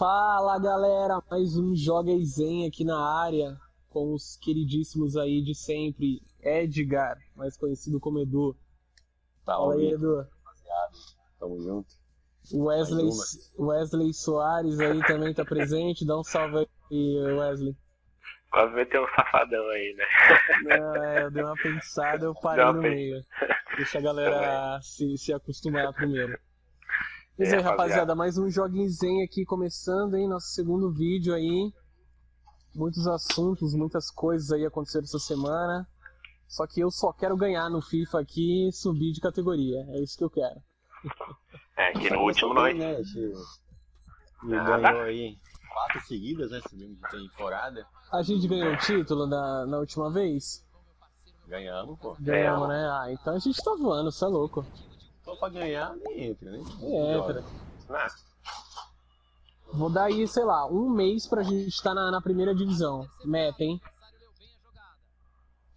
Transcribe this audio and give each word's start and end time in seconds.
Fala 0.00 0.58
galera, 0.58 1.22
mais 1.30 1.58
um 1.58 1.76
Joga 1.76 2.10
e 2.10 2.24
Zen 2.24 2.66
aqui 2.66 2.84
na 2.84 2.98
área, 3.22 3.54
com 3.90 4.14
os 4.14 4.34
queridíssimos 4.38 5.14
aí 5.14 5.42
de 5.42 5.54
sempre, 5.54 6.22
Edgar, 6.42 7.18
mais 7.36 7.54
conhecido 7.58 8.00
como 8.00 8.18
Edu. 8.18 8.56
Fala 9.44 9.74
aí, 9.74 9.92
Edu. 9.92 10.16
Rapaziada, 10.16 10.92
tamo 11.38 11.60
junto. 11.60 11.88
Wesley, 12.50 13.10
Wesley 13.58 14.14
Soares 14.14 14.80
aí 14.80 15.04
também 15.04 15.34
tá 15.34 15.44
presente, 15.44 16.06
dá 16.06 16.18
um 16.18 16.24
salve 16.24 16.66
aí, 16.90 17.20
Wesley. 17.38 17.76
Quase 18.50 18.86
ter 18.86 19.00
um 19.02 19.08
safadão 19.14 19.68
aí, 19.68 19.94
né? 19.98 20.78
Não, 20.78 20.96
é, 20.96 21.22
eu 21.24 21.30
dei 21.30 21.44
uma 21.44 21.56
pensada, 21.56 22.24
eu 22.24 22.34
parei 22.40 22.64
no 22.64 22.72
meio. 22.80 23.22
Deixa 23.76 23.98
a 23.98 24.00
galera 24.00 24.80
se, 24.80 25.18
se 25.18 25.30
acostumar 25.30 25.92
primeiro. 25.92 26.40
Pois 27.36 27.52
É, 27.52 27.56
aí, 27.56 27.62
rapaziada, 27.62 28.14
mais 28.14 28.36
um 28.36 28.48
Joguinho 28.50 28.88
Zen 28.90 29.22
aqui 29.24 29.44
começando, 29.44 30.14
hein? 30.16 30.28
Nosso 30.28 30.48
segundo 30.48 30.92
vídeo 30.92 31.34
aí. 31.34 31.72
Muitos 32.74 33.06
assuntos, 33.06 33.74
muitas 33.74 34.10
coisas 34.10 34.50
aí 34.52 34.64
aconteceram 34.64 35.04
essa 35.04 35.18
semana. 35.18 35.88
Só 36.46 36.66
que 36.66 36.80
eu 36.80 36.90
só 36.90 37.12
quero 37.12 37.36
ganhar 37.36 37.68
no 37.70 37.80
FIFA 37.80 38.20
aqui 38.20 38.68
e 38.68 38.72
subir 38.72 39.12
de 39.12 39.20
categoria. 39.20 39.78
É 39.90 40.02
isso 40.02 40.16
que 40.18 40.24
eu 40.24 40.30
quero. 40.30 40.60
É, 41.76 41.92
que 41.92 42.10
no 42.10 42.20
último 42.20 42.52
nós. 42.52 42.76
né? 42.76 43.02
Che- 43.04 43.32
E 44.44 44.48
ganhou 44.48 45.00
aí 45.02 45.38
quatro 45.72 46.00
seguidas, 46.06 46.50
né? 46.50 46.60
Subimos 46.68 46.98
de 46.98 47.08
temporada. 47.10 47.86
A 48.12 48.22
gente 48.22 48.46
ganhou 48.48 48.72
o 48.74 48.78
título 48.78 49.26
na, 49.26 49.66
na 49.66 49.78
última 49.78 50.10
vez? 50.12 50.64
Ganhamos, 51.46 51.98
pô. 51.98 52.16
Ganhamos, 52.20 52.68
né? 52.68 52.88
Ah, 52.90 53.06
então 53.12 53.34
a 53.34 53.38
gente 53.38 53.62
tá 53.62 53.74
voando, 53.76 54.10
você 54.12 54.24
é 54.24 54.28
louco. 54.28 54.66
Só 55.30 55.36
pra 55.36 55.48
ganhar, 55.48 55.94
nem 55.96 56.24
entra, 56.30 56.50
né? 56.50 56.58
É, 56.58 57.14
Joga. 57.14 57.34
cara. 57.34 57.44
Ah, 57.90 58.06
Vou 59.72 59.88
dar 59.88 60.04
aí, 60.06 60.26
sei 60.26 60.44
lá, 60.44 60.66
um 60.66 60.90
mês 60.90 61.28
pra 61.28 61.44
gente 61.44 61.68
estar 61.68 61.94
na, 61.94 62.10
na 62.10 62.20
primeira 62.20 62.52
divisão. 62.52 63.06
Meta, 63.24 63.62
hein? 63.62 63.80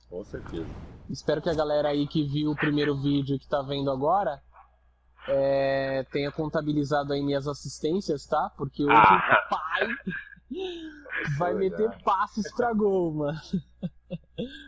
Com 0.09 0.23
certeza. 0.25 0.65
Espero 1.09 1.41
que 1.41 1.49
a 1.49 1.53
galera 1.53 1.89
aí 1.89 2.07
que 2.07 2.23
viu 2.23 2.51
o 2.51 2.55
primeiro 2.55 2.95
vídeo 2.99 3.37
que 3.37 3.47
tá 3.47 3.61
vendo 3.61 3.91
agora 3.91 4.41
é, 5.27 6.03
tenha 6.11 6.31
contabilizado 6.31 7.13
aí 7.13 7.21
minhas 7.21 7.47
assistências, 7.47 8.25
tá? 8.25 8.51
Porque 8.57 8.83
hoje 8.83 8.91
Ah. 8.95 9.45
o 9.45 9.49
pai 9.49 9.87
vai 11.37 11.53
Verdade. 11.53 11.83
meter 11.83 12.03
passes 12.03 12.51
pra 12.55 12.73
gol, 12.73 13.13
mano. 13.13 13.39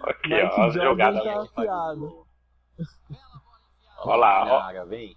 ok, 0.02 0.44
Mike 0.44 0.60
ó, 0.60 0.70
Jordan 0.70 0.84
jogadas. 0.84 1.24
tá- 1.24 1.42
afiado. 1.42 2.26
Ó 4.06 4.16
lá, 4.16 4.46
ó. 4.46 4.60
Área, 4.62 4.86
vem. 4.86 5.16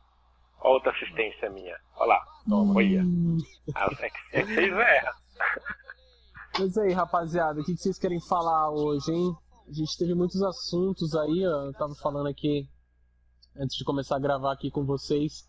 Ó 0.60 0.72
outra 0.72 0.90
assistência 0.92 1.50
minha. 1.50 1.76
Ó 1.96 2.04
lá. 2.04 2.20
Toma, 2.48 2.74
olha. 2.74 3.02
Hum. 3.02 3.38
Ah, 3.74 3.88
é 4.00 4.10
que, 4.10 4.18
é 4.32 4.42
que 4.42 4.54
vocês 4.54 4.72
erram. 4.72 5.12
Mas 6.58 6.78
aí, 6.78 6.92
rapaziada, 6.92 7.60
o 7.60 7.64
que 7.64 7.76
vocês 7.76 7.98
querem 7.98 8.20
falar 8.20 8.70
hoje, 8.70 9.12
hein? 9.12 9.36
A 9.68 9.72
gente 9.72 9.96
teve 9.98 10.14
muitos 10.14 10.42
assuntos 10.42 11.14
aí, 11.14 11.46
ó. 11.46 11.66
Eu 11.66 11.72
tava 11.74 11.94
falando 12.02 12.28
aqui, 12.28 12.66
antes 13.56 13.76
de 13.76 13.84
começar 13.84 14.16
a 14.16 14.20
gravar 14.20 14.52
aqui 14.52 14.70
com 14.70 14.84
vocês, 14.84 15.48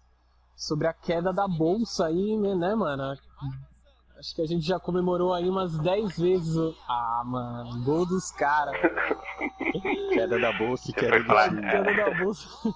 sobre 0.55 0.87
a 0.87 0.93
queda 0.93 1.31
da 1.31 1.47
bolsa 1.47 2.07
aí, 2.07 2.37
né, 2.37 2.53
né, 2.53 2.75
mano? 2.75 3.17
Acho 4.19 4.35
que 4.35 4.41
a 4.41 4.45
gente 4.45 4.67
já 4.67 4.77
comemorou 4.77 5.33
aí 5.33 5.49
umas 5.49 5.79
10 5.79 6.19
vezes 6.19 6.53
o... 6.57 6.75
Ah, 6.89 7.23
mano, 7.25 7.85
gol 7.85 8.05
dos 8.05 8.29
caras. 8.31 8.75
Queda 10.11 10.37
da 10.37 10.51
bolsa 10.57 10.91
e 10.91 10.93
queda 10.93 11.19
do. 11.19 11.61
Queda 11.61 11.95
da 11.95 12.17
bolsa. 12.19 12.73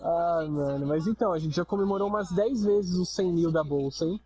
Ah, 0.00 0.46
mano, 0.48 0.86
mas 0.86 1.06
então, 1.06 1.32
a 1.32 1.38
gente 1.38 1.56
já 1.56 1.64
comemorou 1.64 2.08
umas 2.08 2.30
10 2.30 2.64
vezes 2.64 2.94
os 2.96 3.14
100 3.14 3.32
mil 3.32 3.52
da 3.52 3.64
bolsa, 3.64 4.04
hein? 4.04 4.20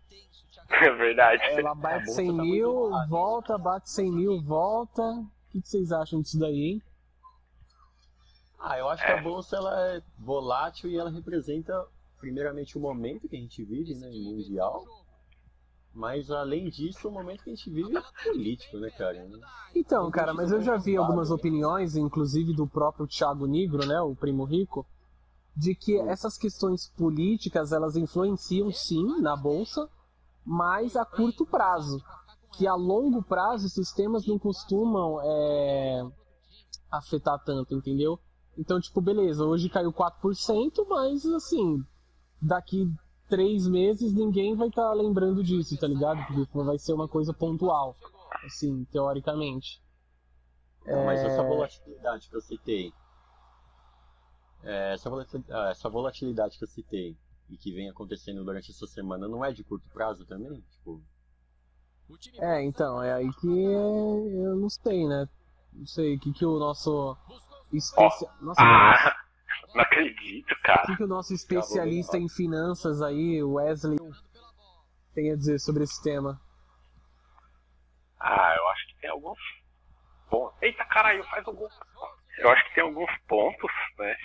É 0.69 0.89
verdade. 0.91 1.41
Ela 1.51 1.75
bate 1.75 2.05
bolsa 2.05 2.21
100 2.21 2.37
tá 2.37 2.43
mil, 2.43 2.89
volta, 3.09 3.57
bate 3.57 3.89
100 3.89 4.11
mil, 4.11 4.41
volta. 4.41 5.01
O 5.01 5.27
que, 5.51 5.61
que 5.61 5.69
vocês 5.69 5.91
acham 5.91 6.21
disso 6.21 6.39
daí, 6.39 6.71
hein? 6.71 6.81
Ah, 8.59 8.79
eu 8.79 8.87
acho 8.89 9.05
que 9.05 9.11
a 9.11 9.21
bolsa 9.21 9.57
ela 9.57 9.87
é 9.89 10.01
volátil 10.17 10.89
e 10.89 10.97
ela 10.97 11.09
representa 11.09 11.85
primeiramente 12.19 12.77
o 12.77 12.81
momento 12.81 13.27
que 13.27 13.35
a 13.35 13.39
gente 13.39 13.63
vive, 13.63 13.93
né, 13.95 14.09
em 14.09 14.23
mundial. 14.23 14.85
Mas 15.93 16.31
além 16.31 16.69
disso, 16.69 17.09
o 17.09 17.11
momento 17.11 17.43
que 17.43 17.51
a 17.51 17.55
gente 17.55 17.69
vive 17.69 17.97
é 17.97 18.01
político, 18.23 18.77
né, 18.77 18.89
cara? 18.91 19.29
Então, 19.75 20.09
cara, 20.09 20.33
mas 20.33 20.51
eu 20.51 20.61
já 20.61 20.77
vi 20.77 20.95
algumas 20.95 21.29
opiniões, 21.29 21.95
inclusive 21.95 22.53
do 22.53 22.65
próprio 22.65 23.05
Thiago 23.05 23.45
Negro, 23.45 23.85
né, 23.85 23.99
o 24.01 24.15
primo 24.15 24.45
rico, 24.45 24.85
de 25.55 25.75
que 25.75 25.99
essas 25.99 26.37
questões 26.37 26.89
políticas 26.97 27.71
elas 27.71 27.95
influenciam 27.95 28.71
sim 28.71 29.21
na 29.21 29.35
bolsa, 29.35 29.87
mas 30.45 30.95
a 30.95 31.05
curto 31.05 31.45
prazo. 31.45 32.01
Que 32.57 32.67
a 32.67 32.75
longo 32.75 33.23
prazo 33.23 33.65
esses 33.67 33.91
temas 33.91 34.27
não 34.27 34.37
costumam 34.37 35.19
é, 35.23 36.05
afetar 36.91 37.41
tanto, 37.43 37.73
entendeu? 37.73 38.19
Então, 38.57 38.79
tipo, 38.79 39.01
beleza, 39.01 39.43
hoje 39.43 39.69
caiu 39.69 39.91
4%, 39.91 40.85
mas 40.87 41.25
assim, 41.25 41.83
daqui 42.39 42.87
três 43.27 43.67
meses 43.67 44.13
ninguém 44.13 44.55
vai 44.55 44.67
estar 44.67 44.93
lembrando 44.93 45.43
disso, 45.43 45.75
tá 45.79 45.87
ligado? 45.87 46.23
Porque 46.27 46.63
vai 46.63 46.77
ser 46.77 46.93
uma 46.93 47.07
coisa 47.07 47.33
pontual, 47.33 47.95
assim, 48.45 48.85
teoricamente. 48.91 49.81
Não, 50.85 51.03
mas 51.03 51.23
É. 51.23 51.27
essa 51.27 51.41
volatilidade 51.41 52.29
que 52.29 52.35
eu 52.35 52.41
citei, 52.41 52.93
é, 54.63 54.93
essa, 54.93 55.09
volatil- 55.09 55.43
ah, 55.49 55.69
essa 55.69 55.89
volatilidade 55.89 56.57
que 56.57 56.63
eu 56.63 56.67
citei 56.67 57.17
e 57.49 57.57
que 57.57 57.71
vem 57.73 57.89
acontecendo 57.89 58.43
durante 58.43 58.71
essa 58.71 58.87
semana 58.87 59.27
não 59.27 59.43
é 59.43 59.51
de 59.51 59.63
curto 59.63 59.87
prazo 59.89 60.25
também? 60.25 60.61
Tipo, 60.71 61.01
É, 62.39 62.63
então, 62.63 63.01
é 63.01 63.13
aí 63.13 63.31
que 63.33 63.47
eu 63.47 64.55
não 64.55 64.69
sei, 64.69 65.07
né? 65.07 65.27
Não 65.73 65.85
sei 65.87 66.15
o 66.15 66.19
que, 66.19 66.31
que 66.33 66.45
o 66.45 66.59
nosso 66.59 67.17
especia... 67.71 68.29
Nossa, 68.41 68.61
Ah, 68.61 69.15
não 69.73 69.81
acredito, 69.81 70.51
o 70.51 70.61
cara. 70.61 70.85
que, 70.85 70.97
que 70.97 71.03
o 71.03 71.07
nosso 71.07 71.33
especialista 71.33 72.17
em 72.17 72.29
finanças 72.29 73.01
aí, 73.01 73.41
o 73.43 73.53
Wesley, 73.53 73.97
tem 75.13 75.31
a 75.31 75.35
dizer 75.35 75.59
sobre 75.59 75.83
esse 75.83 76.01
tema? 76.03 76.39
Ah, 78.19 78.55
eu 78.55 78.67
acho 78.69 78.87
que 78.87 79.01
tem 79.01 79.09
alguns 79.09 79.39
pontos. 80.29 80.61
Eita, 80.61 80.85
caralho, 80.85 81.23
faz 81.25 81.45
algum. 81.47 81.67
Eu 82.39 82.49
acho 82.49 82.63
que 82.65 82.75
tem 82.75 82.83
alguns 82.83 83.11
pontos, 83.27 83.71
né? 83.97 84.15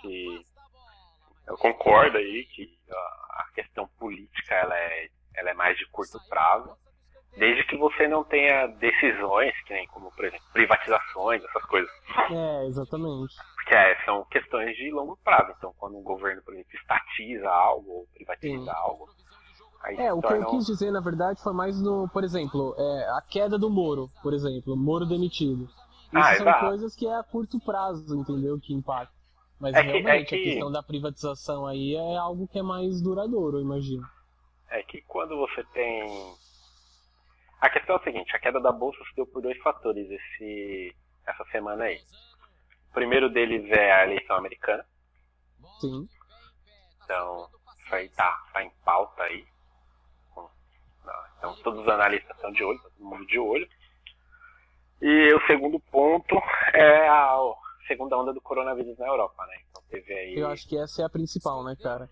Que 0.00 0.44
eu 1.48 1.56
concordo 1.56 2.18
aí 2.18 2.44
que 2.46 2.68
a 2.90 3.46
questão 3.54 3.88
política 3.98 4.54
ela 4.54 4.76
é, 4.76 5.08
ela 5.34 5.50
é 5.50 5.54
mais 5.54 5.76
de 5.78 5.86
curto 5.86 6.18
prazo. 6.28 6.76
Desde 7.36 7.64
que 7.64 7.76
você 7.76 8.08
não 8.08 8.24
tenha 8.24 8.66
decisões, 8.66 9.52
que 9.64 9.74
nem 9.74 9.86
como, 9.88 10.10
por 10.12 10.24
exemplo, 10.24 10.46
privatizações, 10.54 11.44
essas 11.44 11.62
coisas. 11.66 11.90
É, 12.30 12.64
exatamente. 12.66 13.34
Porque 13.56 13.74
é, 13.74 14.04
são 14.06 14.24
questões 14.24 14.74
de 14.74 14.90
longo 14.90 15.18
prazo. 15.22 15.52
Então, 15.58 15.74
quando 15.76 15.98
um 15.98 16.02
governo, 16.02 16.42
por 16.42 16.54
exemplo, 16.54 16.72
estatiza 16.74 17.50
algo 17.50 17.90
ou 17.90 18.06
privatiza 18.14 18.64
Sim. 18.64 18.70
algo, 18.70 19.06
É, 19.98 20.12
o 20.14 20.22
que 20.22 20.32
eu 20.32 20.46
quis 20.46 20.64
dizer, 20.64 20.90
na 20.90 21.00
verdade, 21.00 21.42
foi 21.42 21.52
mais 21.52 21.78
no, 21.80 22.08
por 22.08 22.24
exemplo, 22.24 22.74
é, 22.78 23.08
a 23.18 23.22
queda 23.28 23.58
do 23.58 23.68
Moro, 23.68 24.10
por 24.22 24.32
exemplo, 24.32 24.74
Moro 24.74 25.04
demitido. 25.04 25.68
Isso 26.06 26.16
Ah, 26.18 26.34
são 26.36 26.46
exato. 26.46 26.66
coisas 26.66 26.94
que 26.96 27.06
é 27.06 27.14
a 27.18 27.22
curto 27.22 27.58
prazo, 27.60 28.16
entendeu? 28.18 28.58
Que 28.60 28.72
impacta. 28.72 29.14
Mas 29.58 29.74
É 29.74 29.82
que- 29.82 29.88
realmente 29.88 30.34
é 30.34 30.38
a 30.38 30.40
que- 30.40 30.44
questão 30.44 30.70
da 30.70 30.82
privatização 30.82 31.66
aí 31.66 31.94
é 31.94 32.16
algo 32.16 32.46
que 32.48 32.58
é 32.58 32.62
mais 32.62 33.00
duradouro, 33.02 33.58
eu 33.58 33.62
imagino. 33.62 34.06
é 34.68 34.82
que 34.82 35.00
quando 35.02 35.36
você 35.36 35.62
tem. 35.72 36.34
A 37.60 37.70
questão 37.70 37.96
é 37.96 37.98
a 37.98 38.02
seguinte: 38.02 38.34
a 38.36 38.38
queda 38.40 38.60
da 38.60 38.72
bolsa 38.72 38.98
se 39.08 39.14
deu 39.16 39.26
por 39.26 39.40
dois 39.40 39.56
fatores 39.62 40.10
esse, 40.10 40.94
essa 41.26 41.44
semana 41.52 41.84
aí. 41.84 42.00
O 42.90 42.92
primeiro 42.94 43.30
deles 43.30 43.64
é 43.70 43.92
a 43.92 44.04
eleição 44.04 44.36
americana. 44.36 44.84
Sim. 45.80 46.08
Então, 47.04 47.48
isso 47.84 47.94
aí 47.94 48.08
tá, 48.10 48.44
tá 48.52 48.62
em 48.64 48.70
pauta 48.84 49.22
aí. 49.22 49.46
Então, 51.38 51.54
todos 51.62 51.80
os 51.82 51.88
analistas 51.88 52.34
estão 52.36 52.50
de 52.52 52.64
olho, 52.64 52.78
tá 52.82 52.88
todo 52.90 53.08
mundo 53.08 53.26
de 53.26 53.38
olho. 53.38 53.68
E 55.00 55.34
o 55.34 55.46
segundo 55.46 55.78
ponto 55.80 56.36
é 56.74 57.08
a 57.08 57.38
segunda 57.86 58.16
onda 58.16 58.32
do 58.32 58.40
coronavírus 58.40 58.98
na 58.98 59.06
Europa, 59.06 59.44
né? 59.46 59.56
Então, 59.70 59.82
teve 59.90 60.12
aí. 60.12 60.34
Eu 60.36 60.48
acho 60.48 60.68
que 60.68 60.78
essa 60.78 61.02
é 61.02 61.04
a 61.04 61.10
principal, 61.10 61.62
né, 61.64 61.76
cara? 61.80 62.08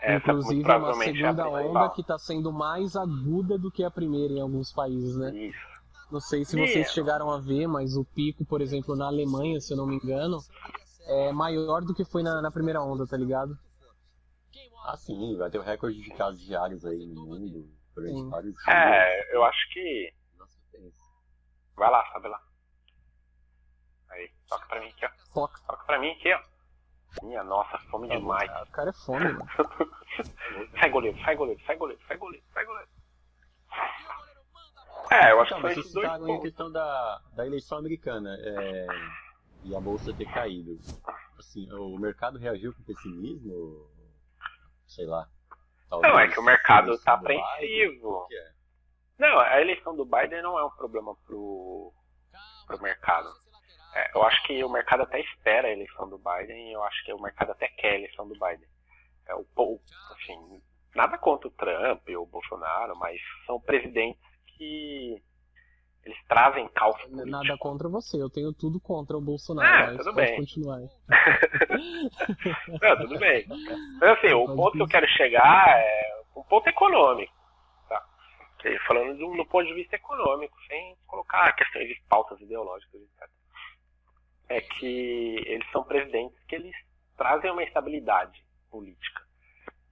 essa, 0.00 0.30
Inclusive 0.30 0.62
é 0.62 0.64
uma 0.64 0.64
provavelmente, 0.64 1.18
segunda 1.18 1.42
é 1.42 1.46
onda 1.46 1.88
que 1.90 2.02
tá 2.02 2.18
sendo 2.18 2.52
mais 2.52 2.96
aguda 2.96 3.56
do 3.56 3.70
que 3.70 3.84
a 3.84 3.90
primeira 3.90 4.34
em 4.34 4.40
alguns 4.40 4.72
países, 4.72 5.16
né? 5.16 5.32
Isso. 5.34 5.72
Não 6.10 6.20
sei 6.20 6.44
se 6.44 6.56
vocês 6.56 6.88
é. 6.88 6.92
chegaram 6.92 7.30
a 7.30 7.38
ver, 7.38 7.66
mas 7.66 7.96
o 7.96 8.04
pico, 8.04 8.44
por 8.44 8.60
exemplo, 8.60 8.96
na 8.96 9.06
Alemanha, 9.06 9.60
se 9.60 9.72
eu 9.72 9.76
não 9.76 9.86
me 9.86 9.94
engano, 9.96 10.38
é 11.06 11.32
maior 11.32 11.80
do 11.82 11.94
que 11.94 12.04
foi 12.04 12.22
na, 12.22 12.42
na 12.42 12.50
primeira 12.50 12.82
onda, 12.82 13.06
tá 13.06 13.16
ligado? 13.16 13.56
ah, 14.84 14.96
sim, 14.96 15.36
vai 15.36 15.48
ter 15.48 15.58
o 15.58 15.62
recorde 15.62 16.02
de 16.02 16.10
casos 16.10 16.44
diários 16.44 16.84
aí 16.84 17.06
no 17.06 17.26
mundo 17.26 17.68
vários. 18.30 18.54
É, 18.68 19.36
eu 19.36 19.44
acho 19.44 19.72
que. 19.72 20.12
Vai 21.82 21.90
lá, 21.90 22.06
sabe 22.12 22.28
lá. 22.28 22.40
Aí, 24.10 24.30
toca 24.48 24.64
pra 24.68 24.78
mim 24.78 24.86
aqui, 24.86 25.04
ó. 25.04 25.10
Toca. 25.34 25.60
Toca 25.66 25.84
pra 25.84 25.98
mim 25.98 26.12
aqui, 26.12 26.32
ó. 26.32 26.40
Minha 27.26 27.42
nossa, 27.42 27.76
fome 27.90 28.06
tá 28.06 28.14
demais. 28.14 28.48
O 28.68 28.70
cara 28.70 28.90
é 28.90 28.92
fome, 28.92 29.32
mano. 29.32 29.48
sai 30.78 30.90
goleiro, 30.90 31.18
sai 31.24 31.34
goleiro, 31.34 31.60
sai 31.66 31.76
goleiro, 31.76 32.00
sai 32.06 32.16
goleiro, 32.16 32.46
sai 32.54 32.64
goleiro. 32.64 32.88
É, 35.10 35.32
eu 35.32 35.40
acho 35.40 35.54
então, 35.54 35.56
que 35.56 35.62
foi 35.62 35.72
esses 35.72 35.92
dois 35.92 36.08
pontos. 36.08 36.36
a 36.36 36.40
questão 36.40 36.70
da, 36.70 37.20
da 37.32 37.46
eleição 37.46 37.78
americana 37.78 38.36
é, 38.38 38.86
e 39.64 39.74
a 39.74 39.80
bolsa 39.80 40.14
ter 40.14 40.32
caído. 40.32 40.78
Assim, 41.36 41.68
o 41.72 41.98
mercado 41.98 42.38
reagiu 42.38 42.72
com 42.72 42.84
pessimismo? 42.84 43.90
Sei 44.86 45.04
lá. 45.04 45.28
Não, 45.90 46.16
é 46.16 46.28
que 46.28 46.38
o 46.38 46.44
mercado 46.44 46.92
está 46.92 47.14
apreensivo. 47.14 48.28
É? 48.30 48.61
Não, 49.18 49.38
a 49.38 49.60
eleição 49.60 49.94
do 49.94 50.04
Biden 50.04 50.42
não 50.42 50.58
é 50.58 50.64
um 50.64 50.70
problema 50.70 51.14
pro, 51.26 51.92
pro 52.66 52.82
mercado. 52.82 53.28
É, 53.94 54.16
eu 54.16 54.22
acho 54.22 54.42
que 54.44 54.64
o 54.64 54.70
mercado 54.70 55.02
até 55.02 55.20
espera 55.20 55.68
a 55.68 55.72
eleição 55.72 56.08
do 56.08 56.18
Biden 56.18 56.70
e 56.70 56.72
eu 56.72 56.82
acho 56.82 57.04
que 57.04 57.12
o 57.12 57.20
mercado 57.20 57.52
até 57.52 57.68
quer 57.68 57.92
a 57.92 57.98
eleição 57.98 58.26
do 58.26 58.34
Biden. 58.34 58.68
É, 59.28 59.34
o, 59.34 59.80
assim, 60.12 60.62
nada 60.94 61.18
contra 61.18 61.48
o 61.48 61.52
Trump 61.52 62.08
ou 62.08 62.22
o 62.22 62.26
Bolsonaro, 62.26 62.96
mas 62.96 63.20
são 63.46 63.60
presidentes 63.60 64.20
que 64.46 65.22
eles 66.04 66.18
trazem 66.26 66.68
político. 67.22 67.30
Nada 67.30 67.56
contra 67.58 67.88
você, 67.88 68.20
eu 68.20 68.28
tenho 68.28 68.52
tudo 68.52 68.80
contra 68.80 69.16
o 69.16 69.20
Bolsonaro. 69.20 69.94
Ah, 69.94 69.96
tudo 69.96 70.14
bem. 70.14 70.36
continuar. 70.36 70.80
Não, 72.82 72.96
tudo 72.98 73.18
bem. 73.18 73.46
Mas 74.00 74.18
assim, 74.18 74.32
o 74.34 74.46
ponto 74.56 74.72
que 74.72 74.82
eu 74.82 74.88
quero 74.88 75.06
chegar 75.08 75.78
é 75.78 76.22
um 76.36 76.42
ponto 76.42 76.66
econômico. 76.68 77.32
Falando 78.86 79.16
do, 79.18 79.36
do 79.36 79.46
ponto 79.46 79.66
de 79.66 79.74
vista 79.74 79.96
econômico, 79.96 80.56
sem 80.68 80.96
colocar 81.06 81.52
questões 81.54 81.88
de 81.88 82.00
pautas 82.08 82.40
ideológicas, 82.40 83.00
etc. 83.00 83.30
É 84.48 84.60
que 84.60 85.42
eles 85.46 85.70
são 85.70 85.84
presidentes 85.84 86.38
que 86.44 86.56
eles 86.56 86.74
trazem 87.16 87.50
uma 87.50 87.62
estabilidade 87.62 88.44
política. 88.70 89.22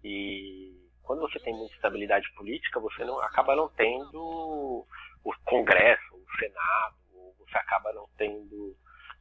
E 0.04 0.74
quando 1.02 1.20
você 1.20 1.38
tem 1.40 1.54
muita 1.54 1.74
estabilidade 1.74 2.30
política, 2.34 2.80
você 2.80 3.04
não 3.04 3.20
acaba 3.20 3.56
não 3.56 3.68
tendo 3.70 4.86
o 5.24 5.34
Congresso, 5.44 6.14
o 6.14 6.38
Senado, 6.38 6.96
você 7.38 7.58
acaba 7.58 7.92
não 7.92 8.08
tendo 8.16 8.76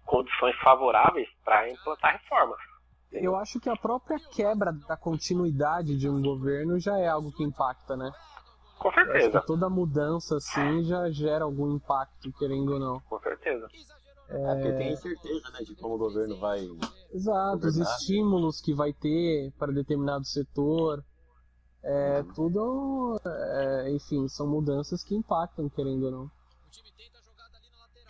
condições 0.06 0.56
favoráveis 0.58 1.28
para 1.44 1.70
implantar 1.70 2.14
reformas. 2.14 2.60
Eu 3.12 3.36
acho 3.36 3.60
que 3.60 3.70
a 3.70 3.76
própria 3.76 4.20
quebra 4.20 4.72
da 4.88 4.96
continuidade 4.96 5.98
de 5.98 6.08
um 6.08 6.22
governo 6.22 6.80
já 6.80 6.98
é 6.98 7.08
algo 7.08 7.32
que 7.32 7.44
impacta, 7.44 7.98
né? 7.98 8.12
Com 8.80 8.92
certeza. 8.94 9.42
toda 9.42 9.70
mudança 9.70 10.38
assim 10.38 10.84
já 10.84 11.10
gera 11.12 11.44
algum 11.44 11.76
impacto, 11.76 12.32
querendo 12.40 12.74
ou 12.74 12.80
não. 12.80 13.00
Com 13.02 13.20
certeza. 13.20 13.68
É, 14.30 14.42
é 14.42 14.56
porque 14.56 14.74
tem 14.74 14.94
incerteza, 14.94 15.52
né, 15.52 15.60
de 15.66 15.76
como 15.76 15.96
o 15.96 15.98
governo 15.98 16.40
vai. 16.40 16.60
Exato, 17.12 17.60
governar. 17.60 17.62
os 17.62 17.78
estímulos 17.78 18.62
que 18.62 18.74
vai 18.74 18.94
ter 18.94 19.52
para 19.58 19.72
determinado 19.72 20.26
setor. 20.26 21.04
É, 21.82 22.20
uhum. 22.20 22.34
tudo, 22.34 23.22
é, 23.26 23.92
enfim, 23.92 24.28
são 24.28 24.46
mudanças 24.48 25.04
que 25.04 25.16
impactam, 25.16 25.70
querendo 25.70 26.06
ou 26.06 26.12
não. 26.12 26.32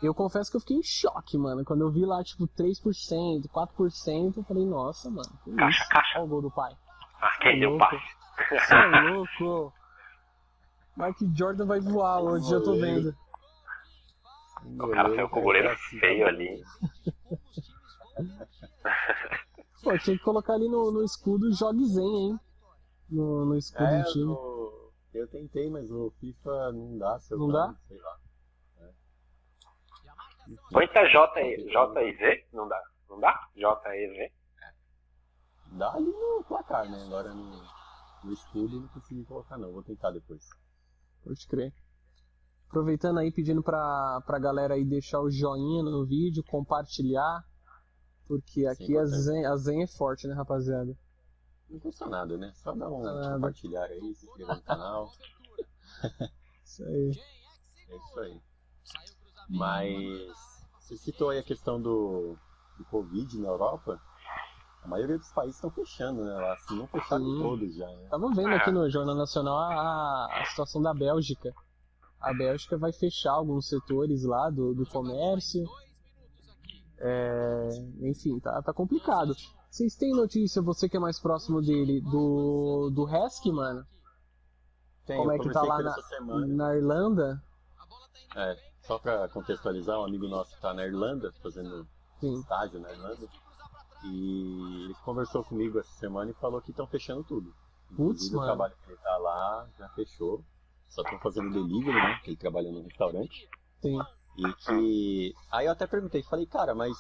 Eu 0.01 0.13
confesso 0.13 0.50
que 0.50 0.57
eu 0.57 0.62
fiquei 0.62 0.77
em 0.77 0.83
choque, 0.83 1.38
mano. 1.38 1.63
Quando 1.65 1.81
eu 1.81 1.92
vi 1.92 2.06
lá, 2.06 2.24
tipo, 2.24 2.48
3%, 2.48 3.48
4%, 3.48 4.38
eu 4.38 4.44
falei, 4.44 4.65
nossa, 4.65 5.10
mano. 5.10 5.30
caixa, 5.57 5.81
isso? 5.81 5.89
caixa. 5.89 6.19
Olha 6.19 6.25
o 6.25 6.27
gol 6.27 6.42
do 6.42 6.51
pai. 6.51 6.74
Ah, 7.22 7.38
quem 7.42 7.60
deu 7.60 7.75
o 7.75 7.77
pai? 7.77 8.00
Você 8.50 8.74
é 8.74 9.01
louco. 9.01 9.74
Mike 11.00 11.31
Jordan 11.34 11.66
vai 11.66 11.80
voar 11.80 12.22
hoje, 12.22 12.51
eu 12.54 12.62
tô 12.62 12.74
vendo. 12.74 13.16
O 14.78 14.90
cara 14.90 15.16
saiu 15.16 15.30
com 15.30 15.40
o 15.40 15.44
goleiro 15.44 15.74
feio 15.78 16.28
ali. 16.28 16.62
Pô, 19.81 19.98
tinha 19.98 20.18
que 20.18 20.24
colocar 20.24 20.56
ali 20.56 20.68
no, 20.68 20.92
no 20.92 21.01
escudo 21.01 21.54
Jogue 21.54 21.86
Zen, 21.86 22.04
hein? 22.04 22.38
No, 23.10 23.46
no 23.46 23.56
escudo 23.56 23.86
é, 23.86 24.04
do 24.04 24.12
time. 24.12 24.25
No... 24.25 24.92
Eu 25.13 25.25
tentei, 25.30 25.69
mas 25.69 25.90
o 25.90 26.12
FIFA 26.19 26.74
não 26.74 26.98
dá, 26.98 27.18
seu 27.22 27.38
Não 27.38 27.48
dá? 27.48 27.74
Sei 27.88 27.98
lá. 27.98 28.19
Põe 30.72 30.88
tá 30.90 31.06
J, 31.06 31.57
J 31.72 32.01
e 32.04 32.18
Z? 32.18 32.46
Não 32.51 32.68
dá. 32.68 32.84
Não 33.10 33.22
dá? 33.22 33.48
J 33.56 33.96
e 33.96 34.10
Z? 34.16 34.34
Dá 35.78 35.94
ali 35.94 36.07
no 36.07 36.44
placar, 36.46 36.90
né? 36.90 37.01
Agora 37.06 37.34
no, 37.34 37.63
no 38.25 38.34
escudo 38.34 38.81
não 38.81 38.88
consegui 38.90 39.24
colocar 39.24 39.57
não. 39.57 39.72
Vou 39.72 39.81
tentar 39.84 40.12
depois. 40.12 40.46
Pode 41.24 41.48
crer. 41.48 41.74
Aproveitando 42.68 43.18
aí, 43.18 43.31
pedindo 43.31 43.63
pra, 43.63 44.21
pra 44.25 44.38
galera 44.38 44.75
aí 44.75 44.86
deixar 44.86 45.19
o 45.19 45.31
joinha 45.31 45.83
no 45.83 46.06
vídeo, 46.06 46.44
compartilhar. 46.44 47.44
Porque 48.27 48.68
aqui 48.68 48.95
a 48.95 49.06
Zen, 49.06 49.45
a 49.48 49.56
Zen 49.56 49.81
é 49.81 49.88
forte, 49.88 50.27
né, 50.27 50.36
rapaziada? 50.36 50.95
Não 51.68 51.80
custa 51.80 52.07
nada, 52.07 52.38
né? 52.38 52.51
Só 52.56 52.74
dá 52.74 52.88
um 52.88 53.01
nada. 53.01 53.33
compartilhar 53.36 53.86
aí, 53.86 54.13
se 54.13 54.25
inscrever 54.25 54.56
no 54.56 54.62
canal. 54.62 55.12
isso 56.63 56.83
aí. 56.83 57.19
É 57.89 57.98
isso 57.98 58.19
aí. 58.19 58.42
Mas 59.50 60.60
você 60.80 60.98
citou 60.98 61.30
aí 61.30 61.39
a 61.39 61.44
questão 61.44 61.81
do, 61.81 62.38
do 62.77 62.86
Covid 62.86 63.38
na 63.39 63.48
Europa. 63.48 64.00
A 64.83 64.87
maioria 64.87 65.17
dos 65.17 65.31
países 65.31 65.55
estão 65.55 65.69
fechando, 65.71 66.23
né? 66.23 66.33
Lá, 66.33 66.53
assim, 66.53 66.77
não 66.77 66.87
fecharam 66.87 67.25
Sim. 67.25 67.41
todos 67.41 67.75
já. 67.75 67.87
Né? 67.87 68.07
Tava 68.09 68.29
vendo 68.29 68.53
aqui 68.55 68.71
no 68.71 68.89
Jornal 68.89 69.15
Nacional 69.15 69.57
a, 69.57 70.41
a 70.41 70.45
situação 70.45 70.81
da 70.81 70.93
Bélgica. 70.93 71.53
A 72.19 72.33
Bélgica 72.33 72.77
vai 72.77 72.91
fechar 72.91 73.31
alguns 73.31 73.67
setores 73.67 74.23
lá 74.23 74.49
do, 74.49 74.73
do 74.73 74.85
comércio. 74.85 75.65
É, 76.97 77.69
enfim, 78.01 78.39
tá, 78.39 78.61
tá 78.61 78.73
complicado. 78.73 79.33
Vocês 79.69 79.95
têm 79.95 80.11
notícia, 80.11 80.61
você 80.61 80.89
que 80.89 80.97
é 80.97 80.99
mais 80.99 81.19
próximo 81.19 81.61
dele, 81.61 82.01
do, 82.01 82.89
do 82.89 83.07
Hesk, 83.07 83.45
mano? 83.47 83.85
Tem, 85.05 85.17
Como 85.17 85.31
é 85.31 85.39
que 85.39 85.49
tá 85.51 85.61
lá 85.61 85.81
na, 85.81 86.47
na 86.47 86.75
Irlanda? 86.75 87.41
É, 88.35 88.57
só 88.81 88.97
para 88.99 89.29
contextualizar, 89.29 89.99
um 89.99 90.05
amigo 90.05 90.27
nosso 90.27 90.53
está 90.55 90.73
na 90.73 90.85
Irlanda, 90.85 91.31
fazendo 91.41 91.87
Sim. 92.19 92.39
estágio 92.39 92.79
na 92.79 92.91
Irlanda, 92.91 93.27
e 94.04 94.86
ele 94.86 94.96
conversou 95.04 95.44
comigo 95.44 95.80
essa 95.80 95.92
semana 95.94 96.31
e 96.31 96.34
falou 96.36 96.62
que 96.62 96.72
estão 96.72 96.88
fechando 96.88 97.24
tudo. 97.24 97.54
Putz, 97.96 98.31
o 98.31 98.42
trabalho 98.42 98.74
que 98.86 98.92
ele 98.92 99.00
tá 99.00 99.18
lá 99.18 99.68
já 99.78 99.90
fechou, 99.90 100.44
só 100.88 101.01
estão 101.01 101.19
fazendo 101.19 101.51
delivery, 101.51 101.96
né? 101.96 102.19
Que 102.24 102.31
ele 102.31 102.38
trabalha 102.38 102.72
no 102.72 102.84
restaurante. 102.84 103.50
Sim. 103.81 104.00
E 104.38 104.54
que. 104.54 105.34
Aí 105.51 105.66
eu 105.66 105.72
até 105.72 105.88
perguntei, 105.88 106.24
falei, 106.24 106.46
cara, 106.46 106.75
mas 106.75 106.96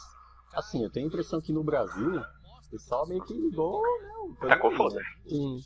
assim, 0.53 0.83
eu 0.83 0.89
tenho 0.89 1.05
a 1.05 1.09
impressão 1.09 1.39
que 1.39 1.53
no 1.53 1.63
Brasil 1.63 2.19
o 2.19 2.69
pessoal 2.69 3.07
meio 3.07 3.23
que 3.23 3.33
ligou, 3.33 3.81
né? 4.01 4.47
Tá 4.47 4.59
confuso. 4.59 4.95
Né? 4.95 5.03
Sim. 5.27 5.59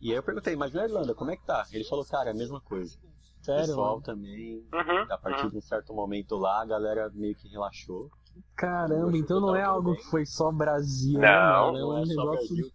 E 0.00 0.10
aí 0.10 0.16
eu 0.16 0.22
perguntei, 0.22 0.56
mas 0.56 0.72
na 0.72 0.84
Irlanda, 0.84 1.14
como 1.14 1.30
é 1.30 1.36
que 1.36 1.46
tá? 1.46 1.64
Ele 1.70 1.84
falou, 1.84 2.04
cara, 2.04 2.30
é 2.30 2.32
a 2.32 2.36
mesma 2.36 2.60
coisa. 2.60 2.98
Sério? 3.40 3.62
O 3.62 3.66
pessoal 3.66 3.90
mano? 3.92 4.02
também, 4.02 4.66
uhum, 4.72 5.12
a 5.12 5.18
partir 5.18 5.44
uhum. 5.44 5.50
de 5.50 5.58
um 5.58 5.62
certo 5.62 5.92
momento 5.94 6.36
lá, 6.36 6.62
a 6.62 6.66
galera 6.66 7.10
meio 7.10 7.34
que 7.34 7.48
relaxou. 7.48 8.10
Caramba, 8.56 9.16
então 9.16 9.40
não 9.40 9.56
é 9.56 9.62
algo 9.62 9.96
que 9.96 10.04
foi 10.04 10.24
só 10.24 10.52
Brasil, 10.52 11.18
né, 11.18 11.28
não, 11.30 11.72
né, 11.72 11.80
mano? 11.80 11.98
É 11.98 12.02
um 12.02 12.06
negócio. 12.06 12.56
Brasil, 12.56 12.72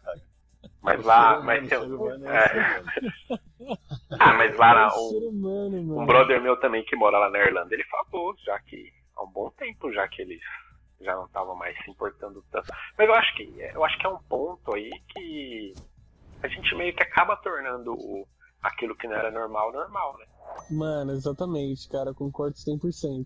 mas 0.81 1.03
lá, 1.03 1.39
mas 1.41 1.67
tem... 1.67 1.77
é. 2.25 3.37
Ah, 4.19 4.33
mas 4.33 4.55
lá 4.55 4.89
um, 4.97 6.01
um 6.01 6.05
brother 6.05 6.41
meu 6.41 6.57
também 6.59 6.85
que 6.85 6.95
mora 6.95 7.17
lá 7.17 7.29
na 7.29 7.39
Irlanda, 7.39 7.73
ele 7.73 7.83
falou 7.85 8.33
já 8.45 8.57
que 8.59 8.91
há 9.15 9.23
um 9.23 9.31
bom 9.31 9.49
tempo 9.51 9.91
já 9.91 10.07
que 10.07 10.21
eles 10.21 10.39
já 11.01 11.13
não 11.15 11.25
estavam 11.25 11.55
mais 11.55 11.77
se 11.83 11.91
importando 11.91 12.43
tanto. 12.51 12.67
Mas 12.97 13.07
eu 13.07 13.15
acho 13.15 13.35
que 13.35 13.59
eu 13.59 13.83
acho 13.83 13.97
que 13.99 14.05
é 14.05 14.09
um 14.09 14.21
ponto 14.23 14.73
aí 14.73 14.89
que 15.09 15.73
a 16.41 16.47
gente 16.47 16.75
meio 16.75 16.95
que 16.95 17.03
acaba 17.03 17.35
tornando 17.37 17.95
aquilo 18.61 18.95
que 18.95 19.07
não 19.07 19.15
era 19.15 19.31
normal 19.31 19.71
normal, 19.71 20.17
né? 20.17 20.25
Mano, 20.71 21.11
exatamente, 21.11 21.89
cara, 21.89 22.13
concordo 22.13 22.55
100%. 22.55 23.25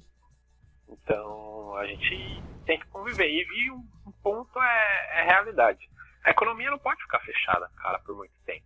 Então, 0.92 1.76
a 1.78 1.86
gente 1.86 2.44
tem 2.66 2.80
que 2.80 2.88
conviver. 2.88 3.28
E, 3.30 3.72
um, 3.72 3.88
ponto 4.22 4.60
é, 4.62 5.22
é 5.22 5.24
realidade. 5.24 5.90
A 6.24 6.32
economia 6.32 6.70
não 6.70 6.78
pode 6.78 7.02
ficar 7.02 7.20
fechada, 7.22 7.70
cara, 7.78 8.00
por 8.00 8.16
muito 8.16 8.34
tempo. 8.46 8.66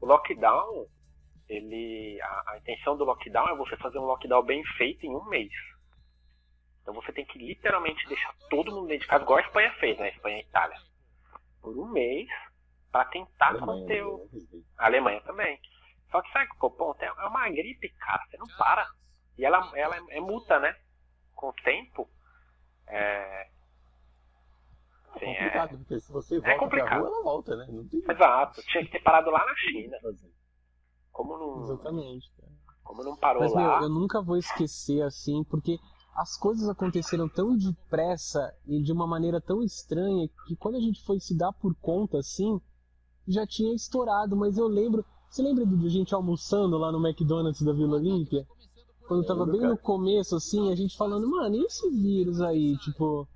O 0.00 0.06
lockdown, 0.06 0.86
ele. 1.48 2.18
A, 2.22 2.52
a, 2.52 2.58
intenção 2.58 2.96
do 2.96 3.04
lockdown 3.04 3.48
é 3.48 3.56
você 3.56 3.76
fazer 3.76 3.98
um 3.98 4.06
lockdown 4.06 4.42
bem 4.42 4.64
feito 4.76 5.04
em 5.04 5.14
um 5.14 5.24
mês. 5.24 5.52
Então 6.80 6.94
você 6.94 7.12
tem 7.12 7.24
que 7.26 7.38
literalmente 7.38 8.06
deixar 8.08 8.32
todo 8.48 8.72
mundo 8.72 8.88
dentro 8.88 9.02
de 9.02 9.08
casa, 9.08 9.24
igual 9.24 9.38
a 9.38 9.42
Espanha 9.42 9.72
fez, 9.74 9.98
né? 9.98 10.10
Espanha 10.10 10.36
e 10.36 10.40
a 10.40 10.44
Itália. 10.44 10.76
Por 11.60 11.76
um 11.78 11.88
mês, 11.88 12.28
para 12.92 13.06
tentar 13.06 13.48
Alemanha, 13.48 13.66
manter 13.66 14.06
o. 14.06 14.28
A 14.78 14.86
Alemanha 14.86 15.20
também. 15.22 15.58
Só 16.10 16.22
que 16.22 16.30
sabe 16.30 16.48
qual 16.58 16.70
é 16.70 16.74
o 16.74 16.78
ponto? 16.78 17.02
É, 17.02 17.06
é 17.06 17.26
uma 17.26 17.48
gripe, 17.48 17.88
cara, 17.98 18.24
você 18.26 18.36
não 18.36 18.46
para. 18.56 18.86
E 19.36 19.44
ela, 19.44 19.70
ela 19.74 19.96
é, 19.96 20.16
é 20.16 20.20
multa, 20.20 20.58
né? 20.60 20.76
Com 21.44 21.50
o 21.50 21.62
tempo. 21.62 22.08
É. 22.86 23.48
Assim, 25.14 25.26
é 25.26 25.34
complicado, 25.34 25.74
é... 25.74 25.76
porque 25.76 26.00
se 26.00 26.12
você 26.12 26.34
volta 26.36 26.50
é 26.50 26.58
complicado. 26.58 26.88
pra 26.88 26.98
rua, 26.98 27.08
ela 27.08 27.22
volta, 27.22 27.56
né? 27.56 27.66
Não 27.68 27.86
tem... 27.86 28.02
Exato, 28.08 28.62
tinha 28.62 28.84
que 28.84 28.92
ter 28.92 29.02
parado 29.02 29.30
lá 29.30 29.44
na 29.44 29.54
China. 29.56 29.96
Como 31.12 31.36
não. 31.36 31.64
Exatamente, 31.64 32.32
cara. 32.36 32.52
Como 32.82 33.04
não 33.04 33.16
parou 33.16 33.42
Mas, 33.42 33.52
lá. 33.52 33.78
Meu, 33.78 33.88
eu 33.88 33.94
nunca 33.94 34.22
vou 34.22 34.38
esquecer 34.38 35.02
assim, 35.02 35.44
porque 35.44 35.78
as 36.14 36.36
coisas 36.38 36.66
aconteceram 36.68 37.28
tão 37.28 37.56
depressa 37.56 38.56
e 38.66 38.82
de 38.82 38.92
uma 38.92 39.06
maneira 39.06 39.40
tão 39.40 39.62
estranha 39.62 40.28
que 40.46 40.56
quando 40.56 40.76
a 40.76 40.80
gente 40.80 41.04
foi 41.04 41.20
se 41.20 41.36
dar 41.36 41.52
por 41.52 41.74
conta 41.76 42.18
assim, 42.18 42.58
já 43.28 43.46
tinha 43.46 43.74
estourado. 43.74 44.34
Mas 44.34 44.56
eu 44.56 44.66
lembro. 44.66 45.04
Você 45.28 45.42
lembra 45.42 45.66
de 45.66 45.88
gente 45.88 46.14
almoçando 46.14 46.78
lá 46.78 46.90
no 46.90 47.04
McDonald's 47.04 47.60
da 47.60 47.72
Vila 47.72 47.96
Olímpia? 47.96 48.46
Quando 49.06 49.26
tava 49.26 49.44
bem 49.44 49.60
no 49.60 49.76
começo, 49.76 50.36
assim, 50.36 50.72
a 50.72 50.74
gente 50.74 50.96
falando, 50.96 51.28
mano, 51.28 51.54
e 51.56 51.64
esse 51.64 51.88
vírus 51.90 52.40
aí? 52.40 52.76
Tipo, 52.78 53.22
o 53.22 53.28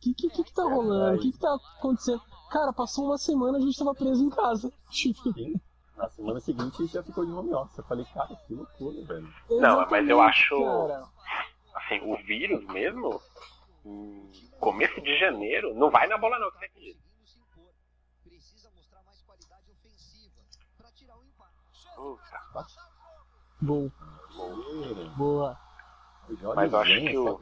que, 0.00 0.14
que, 0.14 0.28
que, 0.28 0.44
que 0.44 0.52
tá 0.52 0.64
rolando? 0.64 1.16
O 1.16 1.20
que, 1.20 1.32
que 1.32 1.38
tá 1.38 1.54
acontecendo? 1.78 2.20
Cara, 2.50 2.72
passou 2.72 3.06
uma 3.06 3.16
semana 3.16 3.56
a 3.56 3.60
gente 3.60 3.78
tava 3.78 3.94
preso 3.94 4.22
em 4.22 4.30
casa. 4.30 4.70
Tipo. 4.90 5.32
Sim. 5.32 5.54
Na 5.96 6.08
semana 6.10 6.40
seguinte 6.40 6.86
já 6.86 7.02
ficou 7.02 7.24
de 7.24 7.32
home 7.32 7.54
office. 7.54 7.78
Eu 7.78 7.84
falei, 7.84 8.04
cara, 8.12 8.34
que 8.46 8.54
loucura, 8.54 9.04
velho. 9.04 9.34
Não, 9.50 9.86
mas 9.88 10.08
eu 10.08 10.20
acho. 10.20 10.62
Cara. 10.62 11.06
Assim, 11.74 12.00
o 12.02 12.16
vírus 12.26 12.64
mesmo, 12.66 13.20
começo 14.60 15.00
de 15.00 15.18
janeiro, 15.18 15.74
não 15.74 15.90
vai 15.90 16.06
na 16.06 16.18
bola 16.18 16.38
não, 16.38 16.50
que 16.50 16.64
é 16.64 16.68
Puta. 21.96 22.66
Bom. 23.60 23.90
Boa. 25.16 25.58
Mas 26.54 26.72
eu 26.72 26.80
acho 26.80 27.00
que 27.00 27.18
o. 27.18 27.38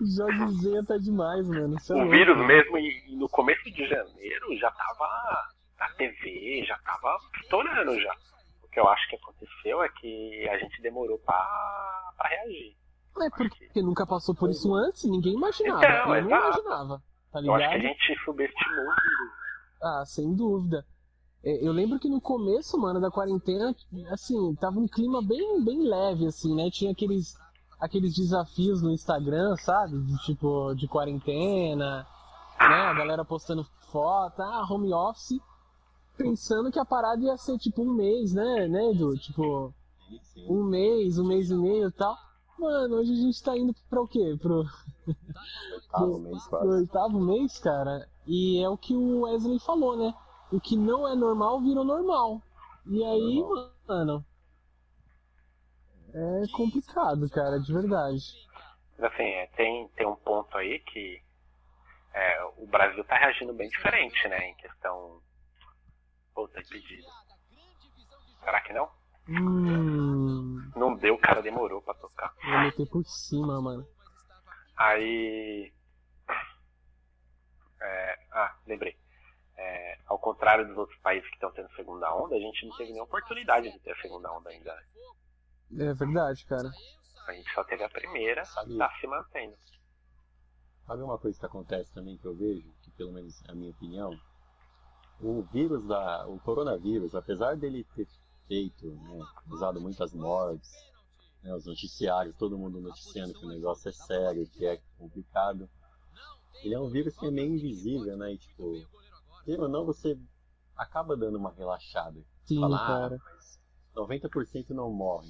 Jorge 0.00 0.86
tá 0.86 0.98
demais, 0.98 1.46
mano. 1.48 1.76
É 1.88 1.94
o 1.94 2.10
vírus 2.10 2.36
mesmo, 2.46 2.78
e, 2.78 3.16
no 3.16 3.28
começo 3.28 3.64
de 3.70 3.86
janeiro, 3.86 4.58
já 4.58 4.70
tava 4.72 5.08
na 5.78 5.88
TV, 5.90 6.64
já 6.66 6.76
tava 6.78 7.16
estourando 7.42 8.00
já. 8.00 8.14
O 8.62 8.68
que 8.68 8.80
eu 8.80 8.88
acho 8.88 9.08
que 9.08 9.16
aconteceu 9.16 9.82
é 9.82 9.88
que 9.88 10.48
a 10.48 10.58
gente 10.58 10.82
demorou 10.82 11.18
pra, 11.18 12.12
pra 12.16 12.28
reagir. 12.28 12.76
É 13.22 13.30
porque, 13.30 13.66
porque 13.66 13.82
nunca 13.82 14.04
passou 14.06 14.34
por 14.34 14.50
isso 14.50 14.74
antes, 14.74 15.04
ninguém 15.04 15.34
imaginava. 15.34 15.84
Então, 15.84 16.16
eu 16.16 16.22
não 16.22 16.30
imaginava. 16.30 17.02
Tá 17.30 17.40
ligado? 17.40 17.60
Eu 17.60 17.64
acho 17.64 17.68
que 17.68 17.86
a 17.86 17.88
gente 17.88 18.24
subestimou 18.24 18.84
o 18.84 18.94
vírus. 18.94 19.28
Né? 19.28 19.44
Ah, 19.82 20.04
sem 20.06 20.34
dúvida. 20.34 20.84
É, 21.44 21.66
eu 21.66 21.72
lembro 21.72 21.98
que 21.98 22.08
no 22.08 22.22
começo, 22.22 22.78
mano, 22.78 22.98
da 22.98 23.10
quarentena, 23.10 23.76
assim, 24.10 24.54
tava 24.54 24.80
um 24.80 24.88
clima 24.88 25.20
bem, 25.22 25.62
bem 25.62 25.86
leve, 25.86 26.26
assim, 26.26 26.54
né? 26.54 26.70
Tinha 26.70 26.92
aqueles, 26.92 27.36
aqueles 27.78 28.14
desafios 28.14 28.80
no 28.80 28.90
Instagram, 28.90 29.54
sabe? 29.56 30.00
De, 30.00 30.16
tipo, 30.24 30.74
de 30.74 30.88
quarentena, 30.88 32.06
né? 32.58 32.76
A 32.86 32.94
galera 32.94 33.26
postando 33.26 33.62
foto, 33.92 34.40
ah, 34.40 34.66
home 34.70 34.92
office, 34.94 35.38
pensando 36.16 36.72
que 36.72 36.78
a 36.78 36.84
parada 36.84 37.22
ia 37.22 37.36
ser, 37.36 37.58
tipo, 37.58 37.82
um 37.82 37.92
mês, 37.92 38.32
né, 38.32 38.66
né, 38.66 38.90
Edu? 38.92 39.14
Tipo, 39.18 39.74
um 40.48 40.64
mês, 40.64 41.18
um 41.18 41.26
mês 41.26 41.50
e 41.50 41.54
meio 41.54 41.88
e 41.88 41.92
tal. 41.92 42.16
Mano, 42.58 42.96
hoje 42.96 43.12
a 43.12 43.16
gente 43.16 43.42
tá 43.42 43.54
indo 43.54 43.74
pra 43.90 44.00
o 44.00 44.08
quê? 44.08 44.38
Pro... 44.40 44.64
Oitavo 45.74 46.20
mês, 46.20 46.44
quase. 46.48 46.66
Pro 46.66 46.76
oitavo 46.76 47.20
mês, 47.20 47.58
cara. 47.58 48.08
E 48.26 48.62
é 48.62 48.68
o 48.68 48.78
que 48.78 48.96
o 48.96 49.22
Wesley 49.22 49.58
falou, 49.58 49.96
né? 49.98 50.14
O 50.54 50.60
que 50.60 50.76
não 50.76 51.08
é 51.08 51.16
normal 51.16 51.60
virou 51.60 51.84
normal. 51.84 52.40
E 52.86 53.04
aí, 53.04 53.40
normal. 53.40 53.72
mano. 53.88 54.26
É 56.14 56.42
complicado, 56.52 57.28
cara, 57.28 57.58
de 57.58 57.72
verdade. 57.72 58.22
Assim, 59.00 59.24
é, 59.24 59.46
tem, 59.48 59.88
tem 59.88 60.06
um 60.06 60.14
ponto 60.14 60.56
aí 60.56 60.78
que 60.78 61.20
é, 62.12 62.44
o 62.56 62.66
Brasil 62.68 63.02
tá 63.04 63.16
reagindo 63.16 63.52
bem 63.52 63.68
diferente, 63.68 64.28
né? 64.28 64.50
Em 64.50 64.54
questão. 64.54 65.20
Puta, 66.32 66.62
pedido. 66.70 67.08
Será 68.44 68.60
que 68.60 68.72
não? 68.72 68.88
Hum... 69.28 70.70
Não 70.76 70.94
deu, 70.94 71.14
o 71.14 71.18
cara 71.18 71.42
demorou 71.42 71.82
pra 71.82 71.94
tocar. 71.94 72.32
Vou 72.44 72.60
meter 72.60 72.86
por 72.88 73.04
cima, 73.04 73.60
mano. 73.60 73.84
Aí. 74.76 75.72
É... 77.80 78.18
Ah, 78.30 78.56
lembrei. 78.66 78.96
Ao 80.34 80.36
contrário 80.36 80.66
dos 80.66 80.76
outros 80.76 80.98
países 80.98 81.28
que 81.28 81.36
estão 81.36 81.52
tendo 81.52 81.70
segunda 81.76 82.12
onda, 82.12 82.34
a 82.34 82.40
gente 82.40 82.66
não 82.66 82.76
teve 82.76 82.90
nenhuma 82.90 83.04
oportunidade 83.04 83.70
de 83.70 83.78
ter 83.78 83.92
a 83.92 83.96
segunda 84.02 84.32
onda 84.32 84.50
ainda. 84.50 84.76
É 85.78 85.94
verdade, 85.94 86.44
cara. 86.46 86.68
A 87.28 87.32
gente 87.32 87.54
só 87.54 87.62
teve 87.62 87.84
a 87.84 87.88
primeira, 87.88 88.44
sabe? 88.44 88.76
Tá 88.76 88.90
se 89.00 89.06
mantendo. 89.06 89.56
Sabe 90.88 91.02
uma 91.04 91.18
coisa 91.18 91.38
que 91.38 91.46
acontece 91.46 91.94
também 91.94 92.18
que 92.18 92.26
eu 92.26 92.34
vejo, 92.34 92.68
que 92.82 92.90
pelo 92.90 93.12
menos 93.12 93.40
é 93.44 93.52
a 93.52 93.54
minha 93.54 93.70
opinião? 93.70 94.10
O 95.20 95.42
vírus 95.52 95.86
da. 95.86 96.26
O 96.26 96.40
coronavírus, 96.40 97.14
apesar 97.14 97.56
dele 97.56 97.86
ter 97.94 98.08
feito, 98.48 98.90
né, 98.90 99.24
usado 99.52 99.80
muitas 99.80 100.12
mortes, 100.12 100.72
né, 101.44 101.54
os 101.54 101.64
noticiários, 101.64 102.36
todo 102.36 102.58
mundo 102.58 102.80
noticiando 102.80 103.34
que 103.34 103.46
o 103.46 103.48
negócio 103.48 103.88
é 103.88 103.92
sério, 103.92 104.50
que 104.50 104.66
é 104.66 104.80
complicado. 104.98 105.70
Ele 106.64 106.74
é 106.74 106.80
um 106.80 106.90
vírus 106.90 107.16
que 107.16 107.24
é 107.24 107.30
meio 107.30 107.54
invisível, 107.54 108.16
né? 108.16 108.32
E, 108.32 108.38
tipo, 108.38 108.84
queira 109.44 109.62
ou 109.62 109.68
não, 109.68 109.84
você 109.84 110.18
acaba 110.76 111.16
dando 111.16 111.36
uma 111.36 111.52
relaxada. 111.52 112.20
Sim, 112.44 112.60
Fala, 112.60 112.76
ah, 112.76 112.86
cara. 112.86 113.18
Ah, 113.22 114.00
90% 114.00 114.70
não 114.70 114.90
morre. 114.90 115.28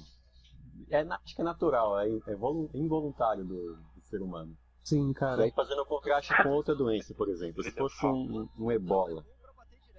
É, 0.89 1.01
acho 1.01 1.35
que 1.35 1.41
é 1.41 1.45
natural, 1.45 1.99
é, 1.99 2.07
é 2.07 2.33
involuntário 2.73 3.45
do, 3.45 3.75
do 3.75 4.01
ser 4.03 4.21
humano. 4.21 4.55
Sim, 4.83 5.13
cara. 5.13 5.41
E 5.41 5.45
aí 5.45 5.51
fazendo 5.51 5.81
um 5.81 5.85
contraste 5.85 6.33
com 6.43 6.49
outra 6.49 6.75
doença, 6.75 7.13
por 7.15 7.29
exemplo. 7.29 7.63
Se 7.63 7.71
fosse 7.71 8.05
um, 8.05 8.47
um 8.57 8.71
ebola, 8.71 9.23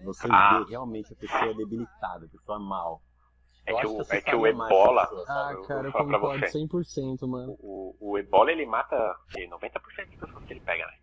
você 0.05 0.29
ah. 0.31 0.61
vê 0.61 0.71
realmente 0.71 1.13
a 1.13 1.17
pessoa 1.17 1.55
debilitada, 1.55 2.27
a 2.27 2.29
pessoa 2.29 2.59
mal. 2.59 3.03
É 3.67 3.75
que, 3.75 3.87
o, 3.87 4.01
é 4.01 4.21
que 4.21 4.35
o 4.35 4.47
ebola. 4.47 5.09
Pessoa, 5.09 5.25
ah, 5.29 5.57
cara, 5.67 5.89
eu, 5.89 5.93
eu 5.93 5.93
concordo 5.93 6.47
100%, 6.47 7.27
mano. 7.27 7.57
O, 7.59 7.97
o, 7.99 8.11
o 8.13 8.19
ebola 8.19 8.53
ele 8.53 8.65
mata 8.65 8.97
90% 9.37 9.73
das 9.73 10.21
pessoas 10.21 10.45
que 10.45 10.53
ele 10.53 10.61
pega, 10.61 10.87
né? 10.87 10.99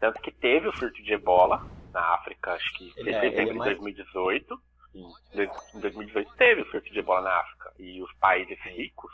Tanto 0.00 0.22
que 0.22 0.32
teve 0.32 0.66
o 0.66 0.72
surto 0.72 1.02
de 1.02 1.12
ebola 1.12 1.62
na 1.92 2.14
África, 2.14 2.52
acho 2.52 2.72
que 2.74 2.92
em 2.96 3.08
é, 3.08 3.20
setembro 3.20 3.54
é 3.54 3.58
mais... 3.58 3.70
de 3.70 3.76
2018. 3.76 4.62
Em 4.94 5.80
2018 5.80 6.32
teve 6.36 6.62
o 6.62 6.70
surto 6.70 6.90
de 6.90 6.98
ebola 6.98 7.22
na 7.22 7.40
África. 7.40 7.72
E 7.78 8.02
os 8.02 8.12
países 8.14 8.58
ricos, 8.62 9.12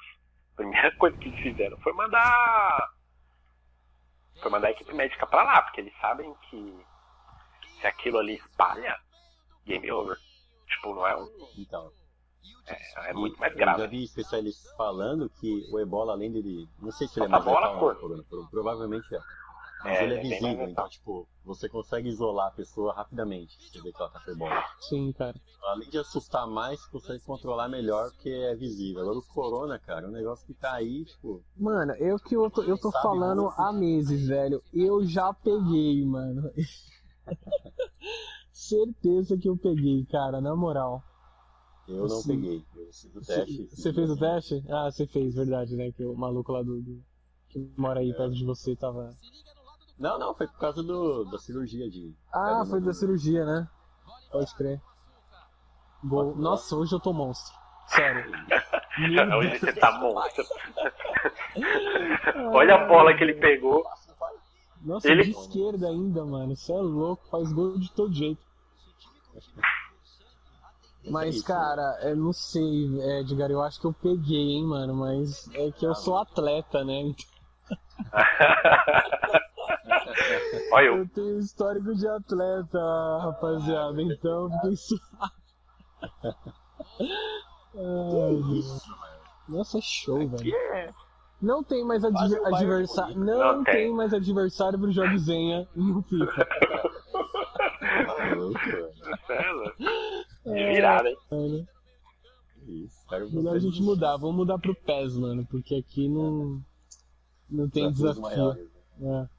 a 0.55 0.57
primeira 0.57 0.95
coisa 0.97 1.17
que 1.19 1.29
eles 1.29 1.41
fizeram 1.41 1.77
foi 1.79 1.93
mandar. 1.93 2.91
Foi 4.41 4.51
mandar 4.51 4.69
a 4.69 4.71
equipe 4.71 4.93
médica 4.95 5.27
pra 5.27 5.43
lá, 5.43 5.63
porque 5.63 5.81
eles 5.81 5.95
sabem 6.01 6.35
que 6.51 6.87
se 7.81 7.87
aquilo 7.87 8.19
ali 8.19 8.35
espalha, 8.35 8.99
game 9.65 9.91
over. 9.91 10.19
Tipo, 10.67 10.95
não 10.95 11.07
é 11.07 11.17
um. 11.17 11.29
Então. 11.59 11.91
É, 12.67 13.11
é 13.11 13.13
muito 13.13 13.39
mais 13.39 13.55
grave. 13.55 13.81
Eu 13.81 13.85
já 13.85 13.91
vi 13.91 14.05
especialistas 14.05 14.73
falando 14.77 15.31
que 15.31 15.69
o 15.73 15.79
ebola, 15.79 16.13
além 16.13 16.33
dele. 16.33 16.69
Não 16.81 16.91
sei 16.91 17.07
se 17.07 17.19
ele 17.19 17.27
é 17.27 17.29
mais 17.29 17.45
letal, 17.45 17.79
bola, 17.79 18.25
provavelmente 18.51 19.15
é. 19.15 19.19
Mas 19.87 19.99
é, 19.99 20.05
ele 20.05 20.15
é, 20.15 20.19
é 20.19 20.21
visível, 20.21 20.69
então, 20.69 20.89
tipo, 20.89 21.29
você 21.45 21.69
consegue 21.69 22.09
isolar 22.09 22.49
a 22.49 22.51
pessoa 22.51 22.93
rapidamente 22.93 23.57
se 23.71 23.81
vê 23.81 23.93
que 23.93 24.03
ela 24.03 24.11
tá 24.11 24.21
ebola. 24.27 24.65
Sim, 24.81 25.13
cara. 25.13 25.41
Além 25.63 25.89
de 25.89 25.99
assustar 25.99 26.45
mais, 26.47 26.85
consegue 26.87 27.23
controlar 27.23 27.69
melhor 27.69 28.11
porque 28.11 28.31
é 28.31 28.55
visível. 28.57 29.03
Agora 29.03 29.19
o 29.19 29.23
corona, 29.23 29.79
cara, 29.79 30.07
é 30.07 30.09
um 30.09 30.13
negócio 30.13 30.45
que 30.45 30.55
tá 30.55 30.73
aí, 30.73 31.05
tipo. 31.05 31.41
Mano, 31.57 31.93
eu 31.95 32.19
que 32.19 32.35
eu 32.35 32.51
tô, 32.51 32.65
eu 32.65 32.77
tô 32.77 32.91
falando 32.91 33.49
há 33.57 33.73
meses, 33.73 34.27
velho. 34.27 34.61
Eu 34.75 35.05
já 35.05 35.33
peguei, 35.33 36.05
mano. 36.05 36.51
Certeza 38.51 39.39
que 39.39 39.49
eu 39.49 39.57
peguei, 39.57 40.05
cara, 40.07 40.41
na 40.41 40.57
moral. 40.57 41.01
Eu 41.87 42.09
não 42.09 42.17
assim, 42.17 42.41
peguei. 42.41 42.65
Eu 42.75 42.87
fiz 42.87 43.15
o 43.15 43.21
teste. 43.21 43.69
Você 43.71 43.93
fez 43.93 44.11
o 44.11 44.17
teste? 44.17 44.65
Ah, 44.69 44.91
você 44.91 45.07
fez, 45.07 45.37
verdade, 45.37 45.77
né? 45.77 45.93
Que 45.93 46.05
o 46.05 46.17
maluco 46.17 46.51
lá 46.51 46.63
do, 46.63 46.83
do 46.83 47.01
que 47.49 47.73
mora 47.77 48.01
aí 48.01 48.11
é. 48.11 48.15
perto 48.15 48.35
de 48.35 48.45
você 48.45 48.77
tava. 48.77 49.17
Não, 49.99 50.19
não, 50.19 50.35
foi 50.35 50.47
por 50.47 50.59
causa 50.59 50.83
do, 50.83 51.25
da 51.25 51.39
cirurgia 51.39 51.89
de. 51.89 52.15
Ah, 52.33 52.65
foi 52.69 52.81
da 52.81 52.93
cirurgia, 52.93 53.45
né? 53.45 53.67
Pode 54.31 54.55
crer. 54.55 54.81
Boa. 56.03 56.35
Nossa, 56.35 56.77
hoje 56.77 56.95
eu 56.95 57.01
tô 57.01 57.13
monstro. 57.13 57.55
Sério. 57.87 58.31
hoje 59.39 59.59
você 59.59 59.73
tá 59.73 59.99
monstro. 59.99 60.45
Olha 62.53 62.75
a 62.75 62.87
bola 62.87 63.17
que 63.17 63.25
ele 63.25 63.35
pegou. 63.35 63.85
Nossa, 64.83 65.09
ele... 65.11 65.25
de 65.25 65.31
esquerda 65.31 65.89
ainda, 65.89 66.25
mano. 66.25 66.55
Você 66.55 66.73
é 66.73 66.77
louco, 66.77 67.27
faz 67.31 67.51
gol 67.53 67.79
de 67.79 67.91
todo 67.93 68.13
jeito. 68.13 68.45
Mas, 71.09 71.41
cara, 71.43 72.01
eu 72.03 72.17
não 72.17 72.33
sei, 72.33 73.01
Edgar, 73.21 73.51
eu 73.51 73.63
acho 73.63 73.81
que 73.81 73.87
eu 73.87 73.93
peguei, 73.93 74.51
hein, 74.57 74.67
mano. 74.67 74.95
Mas 74.95 75.49
é 75.55 75.71
que 75.71 75.87
eu 75.87 75.95
sou 75.95 76.19
atleta, 76.19 76.85
né? 76.85 77.15
Olha 80.73 80.87
eu. 80.87 80.97
eu 80.99 81.09
tenho 81.09 81.39
histórico 81.39 81.95
de 81.95 82.07
atleta, 82.09 82.79
rapaziada, 83.23 84.03
então 84.03 84.51
fiquei 84.51 84.77
suave. 84.77 85.01
Nossa, 89.49 89.79
é 89.79 89.81
show, 89.81 90.29
velho. 90.29 90.55
É. 90.55 90.91
Não 91.41 91.63
tem 91.63 91.85
mais 91.85 92.03
adversário. 92.03 93.19
Não, 93.19 93.57
não 93.59 93.65
tem. 93.65 93.75
tem. 93.75 93.95
mais 93.95 94.13
adversário 94.15 94.79
pro 94.79 94.91
jogo 94.91 95.19
Zenha 95.19 95.69
no 95.75 96.03
FIFA. 96.03 96.49
De 100.45 100.65
virada, 100.65 101.09
hein? 101.09 101.69
Isso, 102.67 102.99
espero 102.99 103.31
Melhor 103.31 103.55
a 103.57 103.59
gente 103.59 103.83
mudar. 103.83 104.17
Vamos 104.17 104.37
mudar 104.37 104.59
pro 104.59 104.75
PES, 104.75 105.17
mano, 105.19 105.47
porque 105.47 105.77
aqui 105.77 106.09
não, 106.09 106.61
não 107.49 107.69
tem 107.69 107.93
desafio. 107.93 108.23
maiores, 108.23 108.69
né? 108.99 109.29
É. 109.33 109.36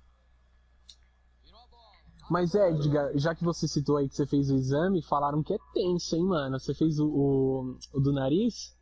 Mas 2.29 2.53
é, 2.55 2.69
Edgar, 2.69 3.12
já 3.17 3.34
que 3.34 3.43
você 3.43 3.67
citou 3.67 3.98
aí 3.98 4.10
que 4.10 4.15
você 4.15 4.25
fez 4.25 4.50
o 4.50 4.55
exame, 4.55 5.01
falaram 5.01 5.41
que 5.41 5.53
é 5.53 5.57
tenso, 5.74 6.15
hein, 6.15 6.25
mano? 6.25 6.60
Você 6.60 6.74
fez 6.74 7.00
o, 7.00 7.07
o, 7.07 7.77
o 7.93 8.00
do 8.00 8.12
nariz? 8.12 8.75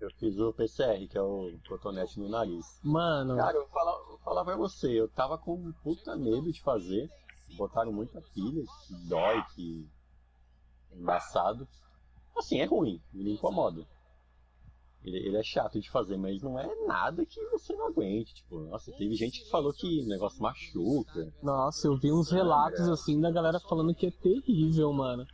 Eu 0.00 0.10
fiz 0.18 0.38
o 0.38 0.52
PCR, 0.52 1.06
que 1.08 1.18
é 1.18 1.22
o 1.22 1.58
cotonete 1.68 2.20
no 2.20 2.28
nariz. 2.28 2.64
Mano, 2.82 3.36
Cara, 3.36 3.56
eu 3.56 3.62
vou 3.62 3.70
falar, 3.70 3.98
vou 4.06 4.18
falar 4.18 4.44
pra 4.44 4.56
você, 4.56 4.88
eu 4.88 5.08
tava 5.08 5.36
com 5.38 5.54
um 5.54 5.72
puta 5.82 6.16
medo 6.16 6.52
de 6.52 6.60
fazer. 6.62 7.08
Botaram 7.56 7.92
muita 7.92 8.20
pilha, 8.20 8.62
que 8.86 9.08
dói, 9.08 9.42
que 9.54 9.88
é 10.92 10.96
embaçado. 10.98 11.66
Assim, 12.36 12.60
é 12.60 12.64
ruim, 12.64 13.00
me 13.12 13.32
incomoda. 13.32 13.84
Ele, 15.04 15.16
ele 15.18 15.36
é 15.36 15.42
chato 15.42 15.80
de 15.80 15.90
fazer, 15.90 16.16
mas 16.16 16.42
não 16.42 16.58
é 16.58 16.68
nada 16.86 17.24
que 17.24 17.40
você 17.50 17.72
não 17.74 17.86
aguente. 17.86 18.34
Tipo, 18.34 18.58
nossa, 18.60 18.90
teve 18.92 19.14
gente 19.14 19.42
que 19.44 19.50
falou 19.50 19.72
que 19.72 20.02
o 20.02 20.06
negócio 20.08 20.42
machuca. 20.42 21.32
nossa, 21.42 21.86
eu 21.86 21.96
vi 21.96 22.12
uns 22.12 22.30
relatos 22.30 22.88
assim 22.88 23.20
da 23.20 23.30
galera 23.30 23.60
falando 23.60 23.94
que 23.94 24.06
é 24.06 24.10
terrível, 24.10 24.92
mano. 24.92 25.26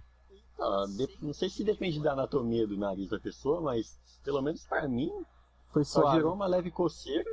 Ah, 0.60 0.84
de- 0.96 1.18
não 1.20 1.32
sei 1.32 1.48
se 1.50 1.64
depende 1.64 2.00
da 2.00 2.12
anatomia 2.12 2.66
do 2.66 2.76
nariz 2.76 3.08
da 3.10 3.18
pessoa, 3.18 3.60
mas 3.60 3.98
pelo 4.22 4.40
menos 4.42 4.64
pra 4.66 4.86
mim, 4.86 5.10
Foi 5.72 5.84
só 5.84 6.12
gerou 6.12 6.34
uma 6.34 6.46
leve 6.46 6.70
coceira. 6.70 7.28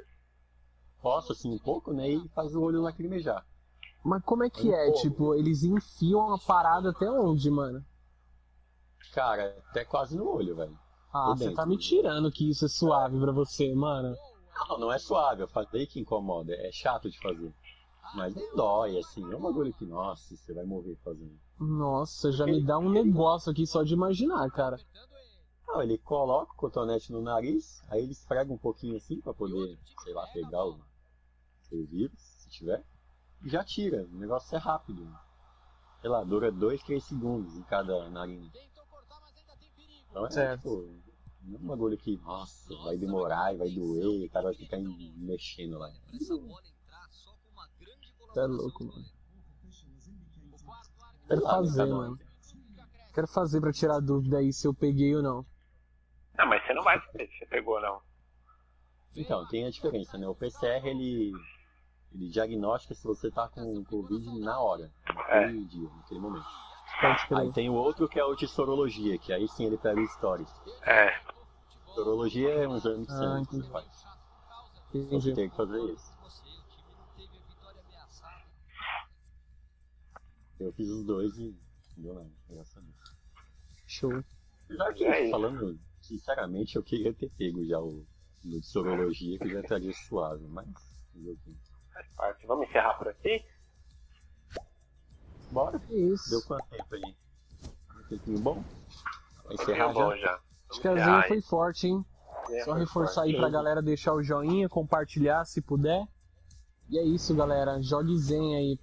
Coça 1.01 1.33
assim 1.33 1.51
um 1.53 1.59
pouco, 1.59 1.93
né? 1.93 2.09
E 2.09 2.27
faz 2.29 2.55
o 2.55 2.61
olho 2.61 2.81
lacrimejar. 2.81 3.45
Mas 4.03 4.23
como 4.23 4.43
é 4.43 4.49
que 4.49 4.69
Um 4.69 4.73
é? 4.73 4.85
pouco. 4.85 5.01
Tipo, 5.01 5.35
eles 5.35 5.63
enfiam 5.63 6.33
a 6.33 6.39
parada 6.39 6.89
até 6.89 7.09
onde, 7.09 7.49
mano? 7.51 7.85
Cara, 9.13 9.55
até 9.69 9.83
quase 9.85 10.15
no 10.17 10.27
olho, 10.29 10.55
velho. 10.55 10.77
Ah, 11.13 11.35
você 11.35 11.53
tá 11.53 11.65
me 11.65 11.77
tirando 11.77 12.31
que 12.31 12.49
isso 12.49 12.65
é 12.65 12.69
suave 12.69 13.19
pra 13.19 13.31
você, 13.31 13.73
mano. 13.75 14.15
Não, 14.69 14.79
não 14.79 14.91
é 14.91 14.97
suave, 14.97 15.41
eu 15.43 15.47
falei 15.47 15.85
que 15.85 15.99
incomoda, 15.99 16.53
é 16.53 16.71
chato 16.71 17.09
de 17.09 17.19
fazer. 17.19 17.53
Mas 18.15 18.35
não 18.35 18.55
dói, 18.55 18.97
assim, 18.97 19.23
é 19.31 19.35
um 19.35 19.41
bagulho 19.41 19.73
que, 19.73 19.85
nossa, 19.85 20.35
você 20.35 20.53
vai 20.53 20.65
morrer 20.65 20.97
fazendo. 21.03 21.39
Nossa, 21.59 22.31
já 22.31 22.45
me 22.45 22.61
dá 22.61 22.77
um 22.77 22.89
negócio 22.89 23.51
aqui 23.51 23.65
só 23.65 23.83
de 23.83 23.93
imaginar, 23.93 24.49
cara. 24.51 24.77
Não, 25.67 25.81
ele 25.81 25.97
coloca 25.97 26.51
o 26.53 26.57
cotonete 26.57 27.11
no 27.11 27.21
nariz, 27.21 27.81
aí 27.89 28.03
ele 28.03 28.11
esfrega 28.11 28.51
um 28.51 28.57
pouquinho 28.57 28.97
assim 28.97 29.21
pra 29.21 29.33
poder, 29.33 29.79
sei 30.03 30.13
lá, 30.13 30.27
pegar 30.27 30.65
o, 30.65 30.79
o 31.71 31.85
vírus, 31.85 32.19
se 32.19 32.49
tiver, 32.49 32.83
e 33.43 33.49
já 33.49 33.63
tira. 33.63 34.03
O 34.11 34.17
negócio 34.17 34.53
é 34.55 34.59
rápido. 34.59 35.07
Sei 36.01 36.09
lá, 36.09 36.23
dura 36.23 36.51
2, 36.51 36.81
3 36.83 37.03
segundos 37.03 37.55
em 37.55 37.63
cada 37.63 38.09
narina. 38.09 38.51
Então 40.11 40.25
é, 40.25 40.31
Certo. 40.31 40.57
tipo, 40.57 41.01
não 41.43 41.57
é 41.57 41.61
um 41.63 41.67
bagulho 41.67 41.97
que, 41.97 42.17
nossa, 42.17 42.75
vai 42.83 42.97
demorar 42.97 43.53
e 43.53 43.57
vai 43.57 43.69
doer, 43.69 44.27
o 44.27 44.29
cara 44.29 44.45
vai 44.45 44.53
ficar 44.53 44.77
mexendo 44.79 45.79
lá. 45.79 45.89
Tá 48.33 48.45
louco, 48.45 48.83
mano. 48.85 49.05
Quero 51.27 51.41
né, 51.41 51.47
fazer, 51.49 51.85
mano. 51.85 52.19
Quero 53.13 53.27
fazer 53.27 53.59
pra 53.61 53.73
tirar 53.73 53.99
dúvida 53.99 54.37
aí 54.37 54.53
se 54.53 54.67
eu 54.67 54.73
peguei 54.73 55.15
ou 55.15 55.23
não. 55.23 55.45
Não, 56.37 56.47
mas 56.47 56.65
você 56.65 56.73
não 56.73 56.83
vai 56.83 56.99
saber 57.05 57.27
se 57.27 57.39
você 57.39 57.45
pegou 57.45 57.75
ou 57.75 57.81
não. 57.81 58.01
Então, 59.15 59.45
tem 59.47 59.65
a 59.65 59.69
diferença, 59.69 60.17
né? 60.17 60.27
O 60.27 60.35
PCR, 60.35 60.87
ele, 60.87 61.33
ele 62.13 62.29
diagnostica 62.29 62.95
se 62.95 63.03
você 63.03 63.29
tá 63.29 63.49
com 63.49 63.83
Covid 63.83 64.39
na 64.39 64.59
hora, 64.59 64.89
É. 65.27 65.41
naquele 65.41 65.65
dia, 65.65 65.89
naquele 65.89 66.19
momento. 66.21 66.45
Aí 67.35 67.51
tem 67.51 67.69
o 67.69 67.73
outro 67.73 68.07
que 68.07 68.19
é 68.19 68.23
o 68.23 68.35
de 68.35 68.47
sorologia, 68.47 69.17
que 69.17 69.33
aí 69.33 69.47
sim 69.47 69.65
ele 69.65 69.77
pega 69.77 69.99
o 69.99 70.07
stories. 70.07 70.49
É. 70.83 71.19
Sorologia 71.93 72.49
é 72.49 72.67
um 72.67 72.77
exame 72.77 73.05
de 73.05 73.11
sangue 73.11 73.47
que 73.47 73.55
você 73.57 73.69
faz. 73.69 74.05
Você 74.91 74.97
Entendi. 74.97 75.33
tem 75.33 75.49
que 75.49 75.55
fazer 75.55 75.79
isso. 75.79 76.11
Eu 80.59 80.71
fiz 80.73 80.89
os 80.89 81.05
dois 81.05 81.37
e 81.39 81.55
deu 81.97 82.13
nada, 82.13 82.29
graças 82.47 82.77
a 82.77 82.81
Deus. 82.81 83.17
Show. 83.87 84.23
Já 84.69 84.93
que, 84.93 85.05
É 85.05 85.29
falando 85.29 85.79
sinceramente, 86.01 86.75
eu 86.75 86.83
queria 86.83 87.13
ter 87.13 87.29
pego 87.31 87.65
já 87.65 87.79
o 87.79 88.05
no 88.43 88.59
de 88.59 88.65
sorologia, 88.65 89.37
que 89.39 89.49
já 89.49 89.59
estaria 89.59 89.93
suave, 89.93 90.47
mas... 90.47 90.67
Faz 91.93 92.07
parte. 92.15 92.47
Vamos 92.47 92.67
encerrar 92.67 92.93
por 92.95 93.07
aqui? 93.07 93.43
Bora. 95.51 95.81
É 95.89 95.93
isso. 95.93 96.29
Deu 96.29 96.41
quanto 96.43 96.65
tempo 96.69 96.95
aí? 96.95 97.15
Um 97.99 98.07
tempinho 98.07 98.39
bom? 98.39 98.63
Vai 99.45 99.53
encerrar 99.55 99.93
bom 99.93 100.11
já? 100.11 100.17
já. 100.17 100.39
Acho 100.69 100.81
que 100.81 100.87
a 100.87 100.95
resenha 100.95 101.23
foi 101.27 101.41
forte, 101.41 101.87
hein? 101.87 102.05
aí. 102.49 102.61
Só 102.61 102.73
reforçar 102.73 103.21
forte. 103.21 103.35
aí 103.35 103.37
pra 103.37 103.49
galera 103.49 103.81
deixar 103.81 104.13
o 104.13 104.23
joinha, 104.23 104.69
compartilhar 104.69 105.43
se 105.45 105.61
puder. 105.61 106.07
E 106.89 106.97
é 106.97 107.03
isso, 107.03 107.35
galera. 107.35 107.81
Jogue 107.81 108.17
Zen 108.17 108.55
aí. 108.55 108.79